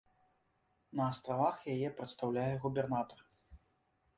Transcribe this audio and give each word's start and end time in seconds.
На 0.99 1.03
астравах 1.11 1.57
яе 1.73 1.89
прадстаўляе 1.99 2.49
губернатар. 2.65 3.19